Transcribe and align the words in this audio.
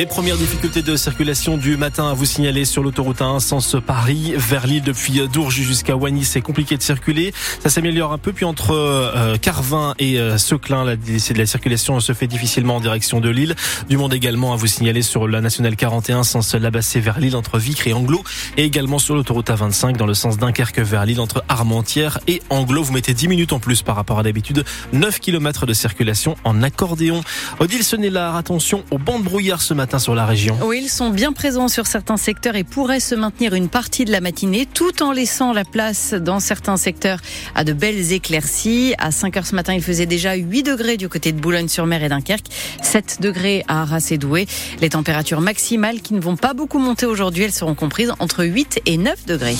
Les 0.00 0.06
premières 0.06 0.38
difficultés 0.38 0.80
de 0.80 0.96
circulation 0.96 1.58
du 1.58 1.76
matin 1.76 2.08
à 2.08 2.14
vous 2.14 2.24
signaler 2.24 2.64
sur 2.64 2.82
l'autoroute 2.82 3.20
1 3.20 3.38
sens 3.38 3.76
Paris 3.86 4.32
vers 4.34 4.66
Lille 4.66 4.82
depuis 4.82 5.20
Dourges 5.28 5.60
jusqu'à 5.60 5.94
Wany, 5.94 6.24
c'est 6.24 6.40
compliqué 6.40 6.78
de 6.78 6.82
circuler. 6.82 7.34
Ça 7.62 7.68
s'améliore 7.68 8.10
un 8.10 8.16
peu 8.16 8.32
puis 8.32 8.46
entre 8.46 8.70
euh, 8.70 9.36
Carvin 9.36 9.94
et 9.98 10.18
euh, 10.18 10.38
Seclin, 10.38 10.84
la, 10.84 10.94
la 10.94 11.44
circulation 11.44 12.00
se 12.00 12.14
fait 12.14 12.26
difficilement 12.28 12.76
en 12.76 12.80
direction 12.80 13.20
de 13.20 13.28
Lille. 13.28 13.54
Du 13.90 13.98
monde 13.98 14.14
également 14.14 14.54
à 14.54 14.56
vous 14.56 14.68
signaler 14.68 15.02
sur 15.02 15.28
la 15.28 15.42
nationale 15.42 15.76
41 15.76 16.22
sens 16.22 16.54
Labassé 16.54 16.98
vers 16.98 17.20
Lille 17.20 17.36
entre 17.36 17.58
Vicre 17.58 17.86
et 17.86 17.92
Anglo 17.92 18.24
et 18.56 18.64
également 18.64 18.98
sur 18.98 19.14
l'autoroute 19.14 19.50
A25 19.50 19.98
dans 19.98 20.06
le 20.06 20.14
sens 20.14 20.38
Dunkerque 20.38 20.78
vers 20.78 21.04
Lille 21.04 21.20
entre 21.20 21.44
Armentières 21.50 22.20
et 22.26 22.40
Anglo. 22.48 22.82
Vous 22.82 22.94
mettez 22.94 23.12
10 23.12 23.28
minutes 23.28 23.52
en 23.52 23.58
plus 23.58 23.82
par 23.82 23.96
rapport 23.96 24.18
à 24.18 24.22
d'habitude. 24.22 24.64
9 24.94 25.20
km 25.20 25.66
de 25.66 25.74
circulation 25.74 26.36
en 26.44 26.62
accordéon. 26.62 27.20
Odile 27.58 27.84
Senelard, 27.84 28.36
attention 28.36 28.82
aux 28.90 28.98
bancs 28.98 29.18
de 29.18 29.24
brouillard 29.24 29.60
ce 29.60 29.74
matin 29.74 29.89
sur 29.98 30.14
la 30.14 30.26
région. 30.26 30.56
Oui, 30.62 30.80
ils 30.84 30.88
sont 30.88 31.10
bien 31.10 31.32
présents 31.32 31.68
sur 31.68 31.86
certains 31.86 32.16
secteurs 32.16 32.54
et 32.54 32.64
pourraient 32.64 33.00
se 33.00 33.14
maintenir 33.14 33.54
une 33.54 33.68
partie 33.68 34.04
de 34.04 34.12
la 34.12 34.20
matinée 34.20 34.66
tout 34.66 35.02
en 35.02 35.12
laissant 35.12 35.52
la 35.52 35.64
place 35.64 36.14
dans 36.14 36.40
certains 36.40 36.76
secteurs 36.76 37.18
à 37.54 37.64
de 37.64 37.72
belles 37.72 38.12
éclaircies. 38.12 38.94
À 38.98 39.10
5 39.10 39.36
heures 39.36 39.46
ce 39.46 39.54
matin, 39.54 39.74
il 39.74 39.82
faisait 39.82 40.06
déjà 40.06 40.34
8 40.34 40.62
degrés 40.62 40.96
du 40.96 41.08
côté 41.08 41.32
de 41.32 41.40
Boulogne-sur-Mer 41.40 42.02
et 42.04 42.08
Dunkerque, 42.08 42.46
7 42.82 43.18
degrés 43.20 43.64
à 43.68 43.82
Arras 43.82 44.08
et 44.10 44.18
Douai. 44.18 44.46
Les 44.80 44.90
températures 44.90 45.40
maximales 45.40 46.00
qui 46.00 46.14
ne 46.14 46.20
vont 46.20 46.36
pas 46.36 46.54
beaucoup 46.54 46.78
monter 46.78 47.06
aujourd'hui, 47.06 47.44
elles 47.44 47.52
seront 47.52 47.74
comprises 47.74 48.12
entre 48.18 48.44
8 48.44 48.82
et 48.86 48.96
9 48.96 49.26
degrés. 49.26 49.56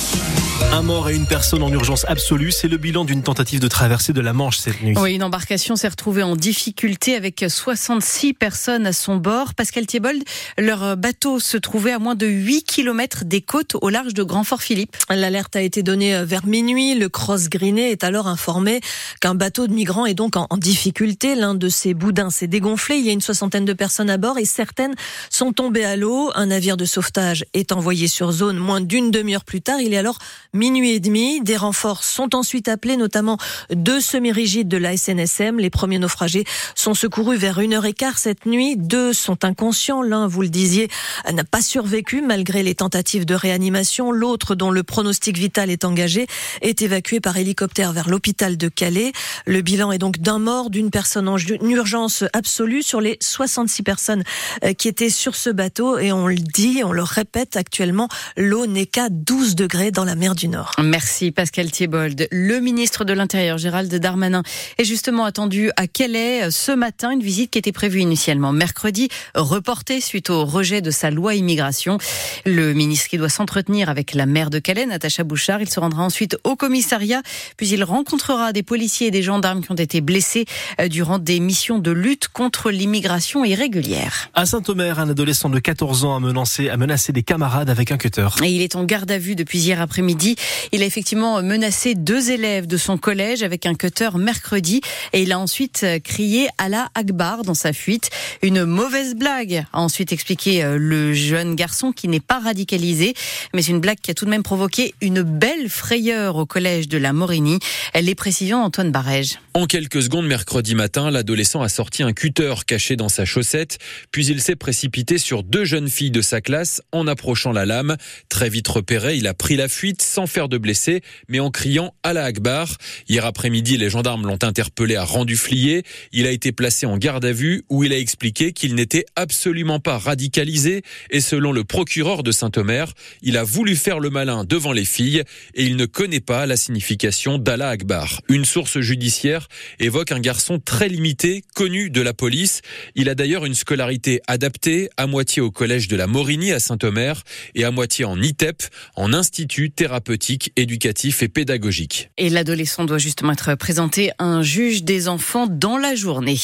Un 0.72 0.82
mort 0.82 1.08
et 1.10 1.16
une 1.16 1.26
personne 1.26 1.62
en 1.62 1.72
urgence 1.72 2.04
absolue, 2.06 2.52
c'est 2.52 2.68
le 2.68 2.76
bilan 2.76 3.04
d'une 3.04 3.22
tentative 3.22 3.60
de 3.60 3.66
traversée 3.66 4.12
de 4.12 4.20
la 4.20 4.32
Manche 4.32 4.58
cette 4.58 4.82
nuit. 4.82 4.94
Oui, 4.96 5.14
une 5.14 5.24
embarcation 5.24 5.74
s'est 5.74 5.88
retrouvée 5.88 6.22
en 6.22 6.36
difficulté 6.36 7.16
avec 7.16 7.44
66 7.48 8.34
personnes 8.34 8.86
à 8.86 8.92
son 8.92 9.16
bord. 9.16 9.54
Pascal 9.54 9.86
Thiebold, 9.86 10.19
leur 10.58 10.96
bateau 10.96 11.40
se 11.40 11.56
trouvait 11.56 11.92
à 11.92 11.98
moins 11.98 12.14
de 12.14 12.26
8 12.26 12.62
km 12.62 13.24
des 13.24 13.40
côtes 13.40 13.76
au 13.80 13.88
large 13.88 14.14
de 14.14 14.22
Grand-Fort-Philippe. 14.22 14.96
L'alerte 15.08 15.56
a 15.56 15.62
été 15.62 15.82
donnée 15.82 16.24
vers 16.24 16.46
minuit. 16.46 16.94
Le 16.94 17.08
Cross 17.08 17.48
Greené 17.48 17.90
est 17.90 18.04
alors 18.04 18.28
informé 18.28 18.80
qu'un 19.20 19.34
bateau 19.34 19.66
de 19.66 19.72
migrants 19.72 20.06
est 20.06 20.14
donc 20.14 20.36
en 20.36 20.46
difficulté. 20.56 21.34
L'un 21.34 21.54
de 21.54 21.68
ses 21.68 21.94
boudins 21.94 22.30
s'est 22.30 22.46
dégonflé. 22.46 22.96
Il 22.96 23.06
y 23.06 23.10
a 23.10 23.12
une 23.12 23.20
soixantaine 23.20 23.64
de 23.64 23.72
personnes 23.72 24.10
à 24.10 24.16
bord 24.16 24.38
et 24.38 24.44
certaines 24.44 24.94
sont 25.30 25.52
tombées 25.52 25.84
à 25.84 25.96
l'eau. 25.96 26.30
Un 26.34 26.46
navire 26.46 26.76
de 26.76 26.84
sauvetage 26.84 27.44
est 27.54 27.72
envoyé 27.72 28.08
sur 28.08 28.32
zone 28.32 28.56
moins 28.56 28.80
d'une 28.80 29.10
demi-heure 29.10 29.44
plus 29.44 29.62
tard. 29.62 29.80
Il 29.80 29.94
est 29.94 29.98
alors 29.98 30.18
minuit 30.52 30.90
et 30.90 31.00
demi. 31.00 31.40
Des 31.40 31.56
renforts 31.56 32.04
sont 32.04 32.34
ensuite 32.34 32.68
appelés, 32.68 32.96
notamment 32.96 33.38
deux 33.70 34.00
semi-rigides 34.00 34.68
de 34.68 34.76
la 34.76 34.96
SNSM. 34.96 35.58
Les 35.58 35.70
premiers 35.70 35.98
naufragés 35.98 36.44
sont 36.74 36.94
secourus 36.94 37.36
vers 37.36 37.60
une 37.60 37.74
heure 37.74 37.86
et 37.86 37.92
quart 37.92 38.18
cette 38.18 38.46
nuit. 38.46 38.76
Deux 38.76 39.12
sont 39.12 39.44
inconscients. 39.44 39.99
L'un, 40.02 40.26
vous 40.26 40.42
le 40.42 40.48
disiez, 40.48 40.88
n'a 41.32 41.44
pas 41.44 41.62
survécu 41.62 42.22
malgré 42.22 42.62
les 42.62 42.74
tentatives 42.74 43.24
de 43.24 43.34
réanimation. 43.34 44.12
L'autre, 44.12 44.54
dont 44.54 44.70
le 44.70 44.82
pronostic 44.82 45.38
vital 45.38 45.70
est 45.70 45.84
engagé, 45.84 46.26
est 46.62 46.82
évacué 46.82 47.20
par 47.20 47.36
hélicoptère 47.36 47.92
vers 47.92 48.08
l'hôpital 48.08 48.56
de 48.56 48.68
Calais. 48.68 49.12
Le 49.46 49.62
bilan 49.62 49.92
est 49.92 49.98
donc 49.98 50.18
d'un 50.18 50.38
mort, 50.38 50.70
d'une 50.70 50.90
personne 50.90 51.28
en 51.28 51.36
urgence 51.38 52.24
absolue 52.32 52.82
sur 52.82 53.00
les 53.00 53.18
66 53.20 53.82
personnes 53.82 54.24
euh, 54.64 54.72
qui 54.72 54.88
étaient 54.88 55.10
sur 55.10 55.34
ce 55.34 55.50
bateau. 55.50 55.98
Et 55.98 56.12
on 56.12 56.26
le 56.26 56.36
dit, 56.36 56.82
on 56.84 56.92
le 56.92 57.02
répète 57.02 57.56
actuellement, 57.56 58.08
l'eau 58.36 58.66
n'est 58.66 58.86
qu'à 58.86 59.08
12 59.10 59.54
degrés 59.54 59.90
dans 59.90 60.04
la 60.04 60.14
mer 60.14 60.34
du 60.34 60.48
Nord. 60.48 60.72
Merci 60.82 61.32
Pascal 61.32 61.70
Thiebold. 61.70 62.28
Le 62.30 62.60
ministre 62.60 63.04
de 63.04 63.12
l'Intérieur, 63.12 63.58
Gérald 63.58 63.92
Darmanin, 63.94 64.42
est 64.78 64.84
justement 64.84 65.24
attendu 65.24 65.70
à 65.76 65.86
Calais 65.86 66.50
ce 66.50 66.72
matin, 66.72 67.10
une 67.10 67.22
visite 67.22 67.50
qui 67.50 67.58
était 67.58 67.72
prévue 67.72 68.00
initialement 68.00 68.52
mercredi, 68.52 69.08
reportée 69.34 69.89
suite 69.98 70.30
au 70.30 70.44
rejet 70.44 70.80
de 70.80 70.92
sa 70.92 71.10
loi 71.10 71.34
immigration. 71.34 71.98
Le 72.46 72.72
ministre 72.72 73.08
qui 73.08 73.18
doit 73.18 73.28
s'entretenir 73.28 73.88
avec 73.88 74.14
la 74.14 74.26
maire 74.26 74.50
de 74.50 74.60
Calais, 74.60 74.86
Natacha 74.86 75.24
Bouchard, 75.24 75.60
il 75.60 75.68
se 75.68 75.80
rendra 75.80 76.04
ensuite 76.04 76.38
au 76.44 76.54
commissariat, 76.54 77.22
puis 77.56 77.68
il 77.68 77.82
rencontrera 77.82 78.52
des 78.52 78.62
policiers 78.62 79.08
et 79.08 79.10
des 79.10 79.22
gendarmes 79.22 79.62
qui 79.62 79.72
ont 79.72 79.74
été 79.74 80.00
blessés 80.00 80.44
euh, 80.80 80.86
durant 80.86 81.18
des 81.18 81.40
missions 81.40 81.80
de 81.80 81.90
lutte 81.90 82.28
contre 82.28 82.70
l'immigration 82.70 83.44
irrégulière. 83.44 84.30
À 84.34 84.46
Saint-Omer, 84.46 85.00
un 85.00 85.08
adolescent 85.08 85.48
de 85.48 85.58
14 85.58 86.04
ans 86.04 86.14
a 86.14 86.20
menacé, 86.20 86.68
a 86.68 86.76
menacé 86.76 87.12
des 87.12 87.24
camarades 87.24 87.70
avec 87.70 87.90
un 87.90 87.96
cutter. 87.96 88.28
Et 88.44 88.50
il 88.50 88.62
est 88.62 88.76
en 88.76 88.84
garde 88.84 89.10
à 89.10 89.18
vue 89.18 89.34
depuis 89.34 89.58
hier 89.58 89.80
après-midi. 89.80 90.36
Il 90.70 90.82
a 90.82 90.86
effectivement 90.86 91.42
menacé 91.42 91.94
deux 91.94 92.30
élèves 92.30 92.66
de 92.66 92.76
son 92.76 92.98
collège 92.98 93.42
avec 93.42 93.66
un 93.66 93.74
cutter 93.74 94.10
mercredi 94.16 94.82
et 95.12 95.22
il 95.22 95.32
a 95.32 95.38
ensuite 95.38 95.86
crié 96.04 96.48
Allah 96.58 96.88
Akbar 96.94 97.42
dans 97.42 97.54
sa 97.54 97.72
fuite. 97.72 98.10
Une 98.42 98.64
mauvaise 98.64 99.14
blague, 99.14 99.64
ensuite 99.80 100.12
expliqué 100.12 100.62
euh, 100.62 100.76
le 100.78 101.12
jeune 101.12 101.54
garçon 101.54 101.92
qui 101.92 102.08
n'est 102.08 102.20
pas 102.20 102.38
radicalisé, 102.38 103.14
mais 103.54 103.62
une 103.62 103.80
blague 103.80 103.98
qui 104.00 104.10
a 104.10 104.14
tout 104.14 104.24
de 104.24 104.30
même 104.30 104.42
provoqué 104.42 104.94
une 105.00 105.22
belle 105.22 105.68
frayeur 105.68 106.36
au 106.36 106.46
collège 106.46 106.88
de 106.88 106.98
la 106.98 107.12
Morini. 107.12 107.58
Les 108.00 108.14
précisions 108.14 108.62
Antoine 108.62 108.90
Barège. 108.90 109.38
En 109.54 109.66
quelques 109.66 110.02
secondes, 110.02 110.26
mercredi 110.26 110.74
matin, 110.74 111.10
l'adolescent 111.10 111.62
a 111.62 111.68
sorti 111.68 112.02
un 112.02 112.12
cutter 112.12 112.54
caché 112.66 112.96
dans 112.96 113.08
sa 113.08 113.24
chaussette, 113.24 113.78
puis 114.10 114.26
il 114.26 114.40
s'est 114.40 114.56
précipité 114.56 115.18
sur 115.18 115.42
deux 115.42 115.64
jeunes 115.64 115.88
filles 115.88 116.10
de 116.10 116.22
sa 116.22 116.40
classe 116.40 116.82
en 116.92 117.06
approchant 117.06 117.52
la 117.52 117.66
lame. 117.66 117.96
Très 118.28 118.48
vite 118.48 118.68
repéré, 118.68 119.16
il 119.16 119.26
a 119.26 119.34
pris 119.34 119.56
la 119.56 119.68
fuite 119.68 120.02
sans 120.02 120.26
faire 120.26 120.48
de 120.48 120.58
blessés, 120.58 121.02
mais 121.28 121.40
en 121.40 121.50
criant 121.50 121.94
à 122.02 122.12
la 122.12 122.24
Akbar. 122.24 122.76
Hier 123.08 123.24
après-midi, 123.24 123.76
les 123.76 123.90
gendarmes 123.90 124.26
l'ont 124.26 124.42
interpellé 124.42 124.96
à 124.96 125.04
Rendu-Flier. 125.04 125.84
Il 126.12 126.26
a 126.26 126.30
été 126.30 126.52
placé 126.52 126.86
en 126.86 126.96
garde 126.98 127.24
à 127.24 127.32
vue 127.32 127.64
où 127.68 127.84
il 127.84 127.92
a 127.92 127.98
expliqué 127.98 128.52
qu'il 128.52 128.74
n'était 128.74 129.04
absolument 129.16 129.69
pas 129.78 129.98
radicalisé 129.98 130.82
et 131.10 131.20
selon 131.20 131.52
le 131.52 131.62
procureur 131.62 132.22
de 132.22 132.32
Saint-Omer, 132.32 132.92
il 133.22 133.36
a 133.36 133.44
voulu 133.44 133.76
faire 133.76 134.00
le 134.00 134.10
malin 134.10 134.44
devant 134.44 134.72
les 134.72 134.84
filles 134.84 135.22
et 135.54 135.64
il 135.64 135.76
ne 135.76 135.86
connaît 135.86 136.20
pas 136.20 136.46
la 136.46 136.56
signification 136.56 137.38
d'Allah 137.38 137.68
Akbar. 137.68 138.22
Une 138.28 138.44
source 138.44 138.80
judiciaire 138.80 139.48
évoque 139.78 140.12
un 140.12 140.20
garçon 140.20 140.58
très 140.58 140.88
limité, 140.88 141.44
connu 141.54 141.90
de 141.90 142.00
la 142.00 142.14
police. 142.14 142.62
Il 142.94 143.08
a 143.08 143.14
d'ailleurs 143.14 143.44
une 143.44 143.54
scolarité 143.54 144.20
adaptée, 144.26 144.88
à 144.96 145.06
moitié 145.06 145.42
au 145.42 145.50
collège 145.50 145.88
de 145.88 145.96
la 145.96 146.06
Morigny 146.06 146.52
à 146.52 146.58
Saint-Omer 146.58 147.22
et 147.54 147.64
à 147.64 147.70
moitié 147.70 148.04
en 148.04 148.20
ITEP, 148.20 148.62
en 148.96 149.12
institut 149.12 149.70
thérapeutique, 149.70 150.52
éducatif 150.56 151.22
et 151.22 151.28
pédagogique. 151.28 152.10
Et 152.16 152.30
l'adolescent 152.30 152.84
doit 152.84 152.98
justement 152.98 153.32
être 153.32 153.54
présenté 153.54 154.10
à 154.18 154.24
un 154.24 154.42
juge 154.42 154.82
des 154.82 155.08
enfants 155.08 155.46
dans 155.46 155.76
la 155.76 155.94
journée. 155.94 156.38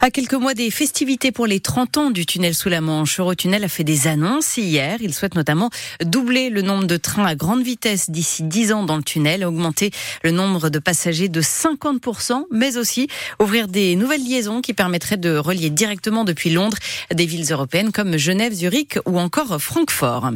À 0.00 0.10
quelques 0.10 0.34
mois 0.34 0.54
des 0.54 0.70
festivités 0.70 1.32
pour 1.32 1.46
les 1.46 1.60
30 1.60 1.96
ans 1.98 2.10
du 2.10 2.26
tunnel 2.26 2.54
sous 2.56 2.70
la 2.70 2.80
Manche, 2.80 3.20
Eurotunnel 3.20 3.62
a 3.64 3.68
fait 3.68 3.84
des 3.84 4.06
annonces 4.06 4.56
hier. 4.56 4.96
Il 5.00 5.12
souhaite 5.12 5.34
notamment 5.34 5.68
doubler 6.02 6.48
le 6.48 6.62
nombre 6.62 6.86
de 6.86 6.96
trains 6.96 7.26
à 7.26 7.34
grande 7.34 7.62
vitesse 7.62 8.08
d'ici 8.08 8.42
10 8.42 8.72
ans 8.72 8.82
dans 8.82 8.96
le 8.96 9.02
tunnel, 9.02 9.44
augmenter 9.44 9.90
le 10.24 10.30
nombre 10.30 10.70
de 10.70 10.78
passagers 10.78 11.28
de 11.28 11.42
50%, 11.42 12.44
mais 12.50 12.78
aussi 12.78 13.08
ouvrir 13.40 13.68
des 13.68 13.94
nouvelles 13.94 14.24
liaisons 14.24 14.62
qui 14.62 14.72
permettraient 14.72 15.18
de 15.18 15.36
relier 15.36 15.68
directement 15.68 16.24
depuis 16.24 16.50
Londres 16.50 16.78
des 17.14 17.26
villes 17.26 17.52
européennes 17.52 17.92
comme 17.92 18.16
Genève, 18.16 18.54
Zurich 18.54 18.98
ou 19.04 19.18
encore 19.18 19.60
Francfort. 19.60 20.30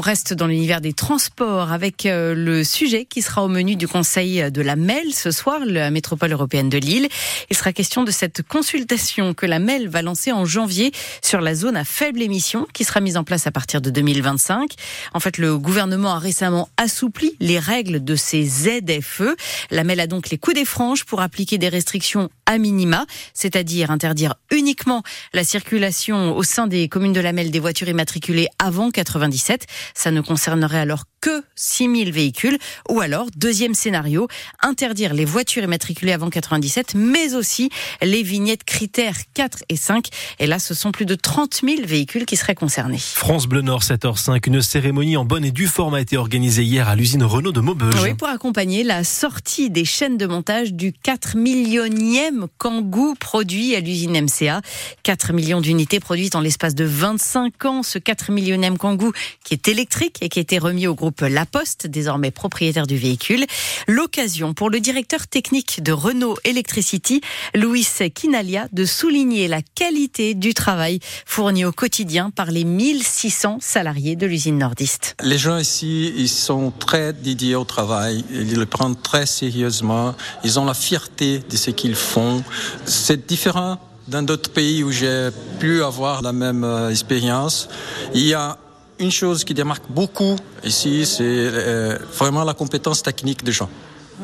Reste 0.00 0.34
dans 0.34 0.46
l'univers 0.46 0.80
des 0.80 0.92
transports 0.92 1.72
avec 1.72 2.06
euh, 2.06 2.34
le 2.34 2.64
sujet 2.64 3.04
qui 3.04 3.22
sera 3.22 3.42
au 3.44 3.48
menu 3.48 3.76
du 3.76 3.88
Conseil 3.88 4.50
de 4.50 4.62
la 4.62 4.76
MEL 4.76 5.12
ce 5.12 5.30
soir, 5.30 5.60
la 5.64 5.90
métropole 5.90 6.32
européenne 6.32 6.68
de 6.68 6.78
Lille. 6.78 7.08
Il 7.50 7.56
sera 7.56 7.72
question 7.72 8.04
de 8.04 8.10
cette 8.10 8.42
consultation 8.42 9.34
que 9.34 9.46
la 9.46 9.58
MEL 9.58 9.88
va 9.88 10.02
lancer 10.02 10.32
en 10.32 10.44
janvier 10.44 10.92
sur 11.22 11.40
la 11.40 11.54
zone 11.54 11.76
à 11.76 11.84
faible 11.84 12.22
émission 12.22 12.66
qui 12.72 12.84
sera 12.84 13.00
mise 13.00 13.16
en 13.16 13.24
place 13.24 13.46
à 13.46 13.50
partir 13.50 13.80
de 13.80 13.90
2025. 13.90 14.72
En 15.12 15.20
fait, 15.20 15.38
le 15.38 15.58
gouvernement 15.58 16.14
a 16.14 16.18
récemment 16.18 16.68
assoupli 16.76 17.36
les 17.40 17.58
règles 17.58 18.02
de 18.02 18.16
ces 18.16 18.44
ZFE. 18.44 19.36
La 19.70 19.84
MEL 19.84 20.00
a 20.00 20.06
donc 20.06 20.30
les 20.30 20.38
coups 20.38 20.56
des 20.56 20.64
franges 20.64 21.04
pour 21.04 21.20
appliquer 21.20 21.58
des 21.58 21.68
restrictions 21.68 22.30
à 22.46 22.58
minima, 22.58 23.06
c'est-à-dire 23.32 23.90
interdire 23.90 24.34
uniquement 24.50 25.02
la 25.32 25.44
circulation 25.44 26.36
au 26.36 26.42
sein 26.42 26.66
des 26.66 26.88
communes 26.88 27.12
de 27.12 27.20
la 27.20 27.32
MEL 27.32 27.50
des 27.50 27.60
voitures 27.60 27.88
immatriculées 27.88 28.48
avant 28.58 28.90
97. 28.90 29.66
Ça 29.94 30.10
ne 30.10 30.20
concernerait 30.20 30.78
alors 30.78 31.04
que 31.24 31.42
6000 31.54 32.12
véhicules. 32.12 32.58
Ou 32.90 33.00
alors, 33.00 33.28
deuxième 33.34 33.72
scénario, 33.72 34.28
interdire 34.60 35.14
les 35.14 35.24
voitures 35.24 35.64
immatriculées 35.64 36.12
avant 36.12 36.28
97, 36.28 36.94
mais 36.94 37.34
aussi 37.34 37.70
les 38.02 38.22
vignettes 38.22 38.64
critères 38.64 39.16
4 39.32 39.64
et 39.70 39.76
5. 39.76 40.08
Et 40.38 40.46
là, 40.46 40.58
ce 40.58 40.74
sont 40.74 40.92
plus 40.92 41.06
de 41.06 41.14
30 41.14 41.62
000 41.64 41.86
véhicules 41.86 42.26
qui 42.26 42.36
seraient 42.36 42.54
concernés. 42.54 42.98
France 42.98 43.46
Bleu 43.46 43.62
Nord, 43.62 43.80
7h05. 43.80 44.46
Une 44.46 44.60
cérémonie 44.60 45.16
en 45.16 45.24
bonne 45.24 45.46
et 45.46 45.50
due 45.50 45.66
forme 45.66 45.94
a 45.94 46.02
été 46.02 46.18
organisée 46.18 46.62
hier 46.62 46.90
à 46.90 46.94
l'usine 46.94 47.22
Renault 47.22 47.52
de 47.52 47.60
Maubeuge. 47.60 47.94
Oui, 48.02 48.12
pour 48.12 48.28
accompagner 48.28 48.84
la 48.84 49.02
sortie 49.02 49.70
des 49.70 49.86
chaînes 49.86 50.18
de 50.18 50.26
montage 50.26 50.74
du 50.74 50.92
4 50.92 51.38
millionième 51.38 52.48
Kangoo 52.58 53.14
produit 53.18 53.74
à 53.74 53.80
l'usine 53.80 54.20
MCA. 54.20 54.60
4 55.04 55.32
millions 55.32 55.62
d'unités 55.62 56.00
produites 56.00 56.34
en 56.34 56.42
l'espace 56.42 56.74
de 56.74 56.84
25 56.84 57.64
ans. 57.64 57.82
Ce 57.82 57.98
4 57.98 58.30
millionième 58.30 58.76
Kangoo 58.76 59.14
qui 59.42 59.54
est 59.54 59.68
électrique 59.68 60.18
et 60.20 60.28
qui 60.28 60.38
a 60.40 60.42
été 60.42 60.58
remis 60.58 60.86
au 60.86 60.94
groupe 60.94 61.13
La 61.22 61.46
Poste, 61.46 61.86
désormais 61.86 62.30
propriétaire 62.30 62.86
du 62.86 62.96
véhicule. 62.96 63.44
L'occasion 63.86 64.54
pour 64.54 64.70
le 64.70 64.80
directeur 64.80 65.26
technique 65.26 65.82
de 65.82 65.92
Renault 65.92 66.36
Electricity, 66.44 67.20
Louis 67.54 67.86
Kinalia, 68.14 68.66
de 68.72 68.84
souligner 68.84 69.48
la 69.48 69.62
qualité 69.62 70.34
du 70.34 70.52
travail 70.52 70.64
travail 70.64 70.98
fourni 71.26 71.64
au 71.64 71.72
quotidien 71.72 72.30
par 72.30 72.50
les 72.50 72.64
1600 72.64 73.58
salariés 73.60 74.16
de 74.16 74.26
l'usine 74.26 74.58
nordiste. 74.58 75.14
Les 75.22 75.38
gens 75.38 75.58
ici, 75.58 76.12
ils 76.16 76.28
sont 76.28 76.72
très 76.72 77.12
dédiés 77.12 77.54
au 77.54 77.64
travail, 77.64 78.24
ils 78.32 78.58
le 78.58 78.66
prennent 78.66 78.96
très 78.96 79.26
sérieusement, 79.26 80.14
ils 80.42 80.58
ont 80.58 80.64
la 80.64 80.72
fierté 80.72 81.40
de 81.50 81.56
ce 81.56 81.70
qu'ils 81.70 81.94
font. 81.94 82.42
C'est 82.86 83.26
différent 83.26 83.78
dans 84.08 84.22
d'autres 84.22 84.50
pays 84.50 84.82
où 84.82 84.90
j'ai 84.90 85.28
pu 85.60 85.82
avoir 85.82 86.22
la 86.22 86.32
même 86.32 86.64
euh, 86.64 86.90
expérience. 86.90 87.68
Il 88.14 88.26
y 88.26 88.34
a 88.34 88.58
une 88.98 89.10
chose 89.10 89.44
qui 89.44 89.54
démarque 89.54 89.84
beaucoup 89.88 90.36
ici, 90.62 91.06
c'est 91.06 91.22
euh, 91.22 91.98
vraiment 92.18 92.44
la 92.44 92.54
compétence 92.54 93.02
technique 93.02 93.44
des 93.44 93.52
gens. 93.52 93.68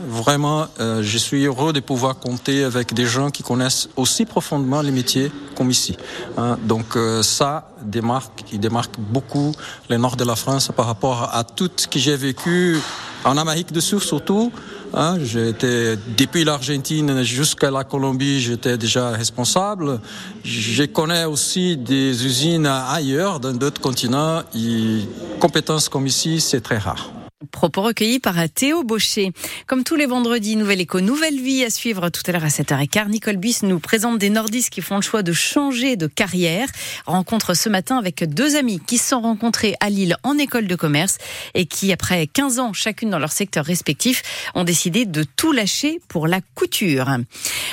Vraiment, 0.09 0.69
euh, 0.79 1.03
je 1.03 1.19
suis 1.19 1.45
heureux 1.45 1.73
de 1.73 1.81
pouvoir 1.81 2.17
compter 2.17 2.63
avec 2.63 2.95
des 2.95 3.07
gens 3.07 3.31
qui 3.31 3.43
connaissent 3.43 3.89
aussi 3.97 4.25
profondément 4.25 4.83
les 4.83 4.93
métiers 4.93 5.33
comme 5.57 5.71
ici. 5.71 5.97
Hein. 6.39 6.59
Donc 6.63 6.97
ça 7.23 7.71
démarque, 7.83 8.45
il 8.53 8.61
démarque 8.61 8.95
beaucoup 8.99 9.53
le 9.89 9.97
nord 9.97 10.17
de 10.17 10.25
la 10.25 10.37
France 10.37 10.71
par 10.77 10.87
rapport 10.87 11.31
à 11.33 11.43
tout 11.43 11.71
ce 11.77 11.89
que 11.89 11.99
j'ai 11.99 12.17
vécu 12.17 12.79
en 13.25 13.37
Amérique 13.37 13.73
du 13.73 13.81
Sud 13.81 14.01
surtout. 14.01 14.53
Hein, 14.93 15.19
j'étais 15.23 15.97
depuis 16.17 16.45
l'Argentine 16.45 17.23
jusqu'à 17.23 17.71
la 17.71 17.85
Colombie, 17.85 18.41
j'étais 18.41 18.77
déjà 18.77 19.11
responsable. 19.11 20.01
Je 20.45 20.85
connais 20.85 21.25
aussi 21.25 21.77
des 21.77 22.27
usines 22.27 22.67
ailleurs, 22.67 23.39
dans 23.39 23.53
d'autres 23.53 23.81
continents. 23.81 24.43
Et 24.55 25.01
compétences 25.39 25.89
comme 25.89 26.07
ici, 26.07 26.41
c'est 26.41 26.61
très 26.61 26.79
rare. 26.79 27.20
Propos 27.53 27.81
recueillis 27.81 28.19
par 28.19 28.37
Théo 28.55 28.85
Baucher. 28.85 29.33
Comme 29.67 29.83
tous 29.83 29.97
les 29.97 30.05
vendredis, 30.05 30.57
Nouvelle 30.57 30.83
Éco, 30.83 31.01
Nouvelle 31.01 31.41
Vie 31.41 31.65
à 31.65 31.71
suivre 31.71 32.11
tout 32.11 32.21
à 32.27 32.33
l'heure 32.33 32.45
à 32.45 32.49
7h15. 32.49 33.09
Nicole 33.09 33.39
Buis 33.39 33.57
nous 33.63 33.81
présente 33.81 34.19
des 34.19 34.29
nordistes 34.29 34.69
qui 34.69 34.83
font 34.83 34.97
le 34.97 35.01
choix 35.01 35.23
de 35.23 35.33
changer 35.33 35.97
de 35.97 36.07
carrière. 36.07 36.69
Rencontre 37.07 37.55
ce 37.55 37.71
matin 37.71 37.97
avec 37.97 38.29
deux 38.29 38.57
amis 38.57 38.79
qui 38.87 38.99
se 38.99 39.09
sont 39.09 39.23
rencontrés 39.23 39.75
à 39.81 39.89
Lille 39.89 40.19
en 40.23 40.37
école 40.37 40.67
de 40.67 40.75
commerce 40.75 41.17
et 41.55 41.65
qui, 41.65 41.93
après 41.93 42.27
15 42.27 42.59
ans 42.59 42.73
chacune 42.75 43.09
dans 43.09 43.19
leur 43.19 43.33
secteur 43.33 43.65
respectif, 43.65 44.23
ont 44.55 44.65
décidé 44.65 45.07
de 45.07 45.25
tout 45.25 45.53
lâcher 45.53 45.99
pour 46.09 46.27
la 46.27 46.43
couture. 46.55 47.09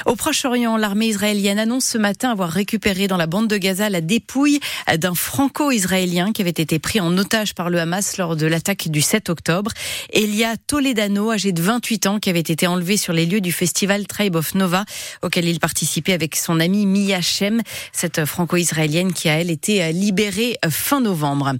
Au 0.05 0.15
Proche-Orient, 0.15 0.77
l'armée 0.77 1.07
israélienne 1.07 1.59
annonce 1.59 1.83
ce 1.83 1.97
matin 1.97 2.31
avoir 2.31 2.51
récupéré 2.51 3.07
dans 3.07 3.17
la 3.17 3.27
bande 3.27 3.49
de 3.49 3.57
Gaza 3.57 3.89
la 3.89 3.99
dépouille 3.99 4.61
d'un 4.97 5.13
franco-israélien 5.13 6.31
qui 6.31 6.41
avait 6.41 6.51
été 6.51 6.79
pris 6.79 7.01
en 7.01 7.17
otage 7.17 7.53
par 7.53 7.69
le 7.69 7.81
Hamas 7.81 8.15
lors 8.17 8.37
de 8.37 8.47
l'attaque 8.47 8.87
du 8.87 9.01
7 9.01 9.29
octobre. 9.29 9.56
Elia 10.13 10.57
Toledano, 10.57 11.31
âgé 11.31 11.51
de 11.51 11.61
28 11.61 12.07
ans, 12.07 12.19
qui 12.19 12.29
avait 12.29 12.39
été 12.39 12.67
enlevé 12.67 12.97
sur 12.97 13.13
les 13.13 13.25
lieux 13.25 13.41
du 13.41 13.51
festival 13.51 14.07
Tribe 14.07 14.35
of 14.35 14.55
Nova, 14.55 14.85
auquel 15.21 15.45
il 15.45 15.59
participait 15.59 16.13
avec 16.13 16.35
son 16.35 16.59
amie 16.59 16.85
Mia 16.85 17.21
Shem, 17.21 17.61
cette 17.91 18.25
franco-israélienne 18.25 19.13
qui 19.13 19.29
a, 19.29 19.39
elle, 19.39 19.51
été 19.51 19.91
libérée 19.91 20.57
fin 20.69 21.01
novembre. 21.01 21.53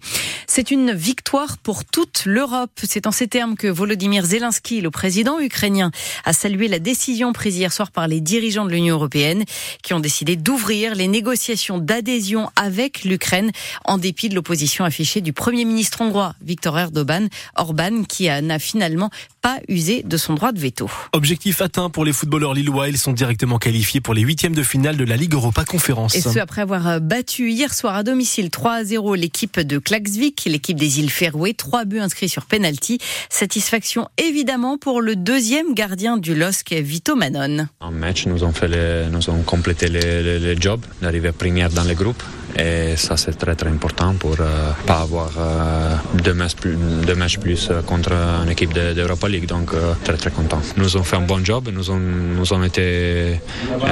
C'est 0.47 0.71
une 0.71 0.93
victoire 0.93 1.57
pour 1.57 1.85
toute 1.85 2.23
l'Europe. 2.25 2.71
C'est 2.83 3.07
en 3.07 3.11
ces 3.11 3.27
termes 3.27 3.55
que 3.55 3.67
Volodymyr 3.67 4.25
Zelensky, 4.25 4.81
le 4.81 4.91
président 4.91 5.39
ukrainien, 5.39 5.91
a 6.25 6.33
salué 6.33 6.67
la 6.67 6.79
décision 6.79 7.33
prise 7.33 7.57
hier 7.57 7.73
soir 7.73 7.91
par 7.91 8.07
les 8.07 8.21
dirigeants 8.21 8.65
de 8.65 8.71
l'Union 8.71 8.95
européenne 8.95 9.43
qui 9.83 9.93
ont 9.93 9.99
décidé 9.99 10.35
d'ouvrir 10.35 10.95
les 10.95 11.07
négociations 11.07 11.77
d'adhésion 11.77 12.49
avec 12.55 13.03
l'Ukraine 13.03 13.51
en 13.85 13.97
dépit 13.97 14.29
de 14.29 14.35
l'opposition 14.35 14.85
affichée 14.85 15.21
du 15.21 15.33
premier 15.33 15.65
ministre 15.65 16.01
hongrois, 16.01 16.35
Viktor 16.41 16.77
Erdogan, 16.77 17.29
Orban 17.55 17.86
qui 18.07 18.27
n'a 18.27 18.59
finalement 18.59 19.09
pas 19.47 19.61
usé 19.69 20.03
de 20.03 20.17
son 20.17 20.33
droit 20.33 20.51
de 20.51 20.59
veto. 20.59 20.89
Objectif 21.13 21.61
atteint 21.61 21.89
pour 21.89 22.03
les 22.03 22.11
footballeurs 22.11 22.53
lillois. 22.53 22.89
Ils 22.89 22.97
sont 22.97 23.13
directement 23.13 23.59
qualifiés 23.59 24.01
pour 24.01 24.13
les 24.13 24.19
huitièmes 24.21 24.53
de 24.53 24.61
finale 24.61 24.97
de 24.97 25.05
la 25.05 25.15
Ligue 25.15 25.35
Europa 25.35 25.63
Conférence. 25.63 26.15
Et 26.15 26.21
ce, 26.21 26.37
après 26.37 26.63
avoir 26.63 26.99
battu 26.99 27.49
hier 27.49 27.73
soir 27.73 27.95
à 27.95 28.03
domicile 28.03 28.49
3 28.49 28.73
à 28.73 28.83
0 28.83 29.15
l'équipe 29.15 29.57
de 29.57 29.77
Klaxvik, 29.77 30.43
l'équipe 30.47 30.77
des 30.77 30.99
îles 30.99 31.09
Féroé. 31.09 31.53
Trois 31.53 31.85
buts 31.85 31.99
inscrits 31.99 32.27
sur 32.27 32.45
penalty. 32.45 32.97
Satisfaction 33.29 34.09
évidemment 34.17 34.77
pour 34.77 35.01
le 35.01 35.15
deuxième 35.15 35.73
gardien 35.73 36.17
du 36.17 36.35
LOSC, 36.35 36.73
Vito 36.73 37.15
Manon. 37.15 37.67
En 37.79 37.91
match, 37.91 38.25
nous 38.25 38.43
avons, 38.43 38.51
fait 38.51 38.67
les, 38.67 39.05
nous 39.09 39.29
avons 39.29 39.43
complété 39.43 39.87
le, 39.87 40.39
le, 40.39 40.59
job 40.59 40.81
d'arriver 41.01 41.31
première 41.31 41.69
dans 41.69 41.85
le 41.85 41.93
groupe. 41.93 42.21
Et 42.59 42.97
ça, 42.97 43.15
c'est 43.17 43.37
très 43.37 43.55
très 43.55 43.69
important 43.69 44.13
pour 44.15 44.35
euh, 44.39 44.71
pas 44.85 45.01
avoir 45.01 45.31
euh, 45.37 45.95
deux, 46.23 46.33
matchs 46.33 46.55
plus, 46.55 46.75
deux 47.05 47.15
matchs 47.15 47.37
plus 47.37 47.69
contre 47.85 48.11
une 48.11 48.49
équipe 48.49 48.73
d'Europa 48.73 49.29
League. 49.39 49.47
Donc, 49.47 49.73
euh, 49.73 49.93
très 50.03 50.17
très 50.17 50.31
content. 50.31 50.61
Nous 50.77 50.95
avons 50.95 51.03
fait 51.03 51.15
un 51.15 51.21
bon 51.21 51.43
job. 51.43 51.69
Nous 51.71 51.89
avons, 51.89 51.99
nous 51.99 52.53
avons 52.53 52.63
été 52.63 52.81
euh, 52.81 53.35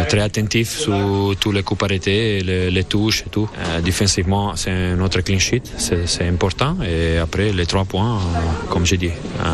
très 0.10 0.20
attentifs 0.22 0.78
sur 0.78 1.36
tous 1.40 1.52
les 1.52 1.64
coups 1.64 1.84
arrêtés, 1.84 2.42
les, 2.42 2.72
les 2.72 2.84
touches 2.84 3.22
et 3.22 3.30
tout. 3.30 3.48
Euh, 3.58 3.82
défensivement, 3.82 4.56
c'est 4.56 4.96
notre 4.96 5.22
clean 5.22 5.40
sheet. 5.40 5.64
C'est 5.78 6.28
important. 6.28 6.78
Et 6.84 7.18
après, 7.18 7.52
les 7.52 7.66
trois 7.66 7.86
points, 7.86 8.20
comme 8.70 8.86
j'ai 8.86 8.98
dit, 8.98 9.12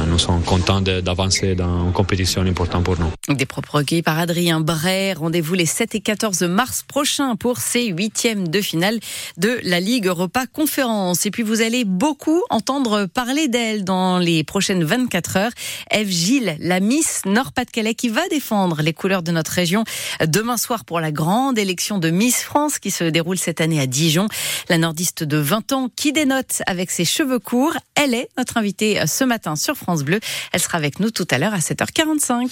nous 0.07 0.19
sommes 0.19 0.41
contents 0.43 0.81
d'avancer 0.81 1.55
dans 1.55 1.85
une 1.85 1.91
compétition 1.91 2.41
importante 2.41 2.83
pour 2.83 2.97
nous. 2.99 3.35
Des 3.35 3.45
propres 3.45 3.75
recueillis 3.75 4.01
par 4.01 4.19
Adrien 4.19 4.59
Bray. 4.59 5.13
Rendez-vous 5.13 5.53
les 5.53 5.65
7 5.65 5.95
et 5.95 6.01
14 6.01 6.43
mars 6.43 6.83
prochains 6.87 7.35
pour 7.35 7.57
ces 7.57 7.87
huitièmes 7.87 8.47
de 8.47 8.61
finale 8.61 8.99
de 9.37 9.59
la 9.63 9.79
Ligue 9.79 10.07
Europa 10.07 10.45
Conférence. 10.51 11.25
Et 11.25 11.31
puis 11.31 11.43
vous 11.43 11.61
allez 11.61 11.85
beaucoup 11.85 12.41
entendre 12.49 13.05
parler 13.05 13.47
d'elle 13.47 13.83
dans 13.83 14.19
les 14.19 14.43
prochaines 14.43 14.83
24 14.83 15.37
heures. 15.37 15.51
Eve 15.89 16.09
Gilles, 16.09 16.57
la 16.59 16.79
Miss 16.79 17.21
Nord-Pas-de-Calais 17.25 17.95
qui 17.95 18.09
va 18.09 18.27
défendre 18.29 18.81
les 18.81 18.93
couleurs 18.93 19.23
de 19.23 19.31
notre 19.31 19.51
région 19.51 19.83
demain 20.25 20.57
soir 20.57 20.85
pour 20.85 20.99
la 20.99 21.11
grande 21.11 21.57
élection 21.57 21.97
de 21.97 22.09
Miss 22.09 22.43
France 22.43 22.79
qui 22.79 22.91
se 22.91 23.03
déroule 23.03 23.37
cette 23.37 23.61
année 23.61 23.79
à 23.79 23.87
Dijon. 23.87 24.27
La 24.69 24.77
nordiste 24.77 25.23
de 25.23 25.37
20 25.37 25.71
ans 25.71 25.89
qui 25.95 26.13
dénote 26.13 26.61
avec 26.67 26.91
ses 26.91 27.05
cheveux 27.05 27.39
courts. 27.39 27.75
Elle 27.95 28.13
est 28.13 28.29
notre 28.37 28.57
invitée 28.57 29.01
ce 29.07 29.23
matin 29.23 29.55
sur 29.55 29.75
France 29.75 30.03
Bleu. 30.03 30.19
Elle 30.53 30.61
sera 30.61 30.77
avec 30.77 30.99
nous 30.99 31.11
tout 31.11 31.27
à 31.29 31.37
l'heure 31.37 31.53
à 31.53 31.59
7h45. 31.59 32.49